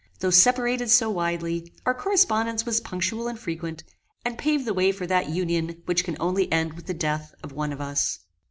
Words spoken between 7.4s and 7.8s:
of one of